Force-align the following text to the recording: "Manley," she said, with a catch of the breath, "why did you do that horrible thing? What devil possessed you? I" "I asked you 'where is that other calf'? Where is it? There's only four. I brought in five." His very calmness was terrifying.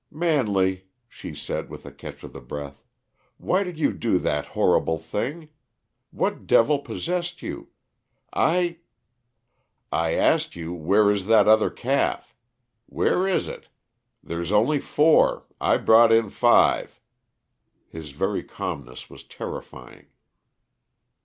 "Manley," 0.09 0.85
she 1.07 1.35
said, 1.35 1.69
with 1.69 1.85
a 1.85 1.91
catch 1.91 2.23
of 2.23 2.33
the 2.33 2.41
breath, 2.41 2.81
"why 3.37 3.61
did 3.61 3.77
you 3.77 3.93
do 3.93 4.17
that 4.17 4.47
horrible 4.57 4.97
thing? 4.97 5.49
What 6.09 6.47
devil 6.47 6.79
possessed 6.79 7.43
you? 7.43 7.69
I" 8.33 8.79
"I 9.91 10.15
asked 10.15 10.55
you 10.55 10.73
'where 10.73 11.11
is 11.11 11.27
that 11.27 11.47
other 11.47 11.69
calf'? 11.69 12.35
Where 12.87 13.27
is 13.27 13.47
it? 13.47 13.67
There's 14.23 14.51
only 14.51 14.79
four. 14.79 15.45
I 15.61 15.77
brought 15.77 16.11
in 16.11 16.31
five." 16.31 16.99
His 17.87 18.09
very 18.09 18.41
calmness 18.41 19.07
was 19.07 19.23
terrifying. 19.23 20.07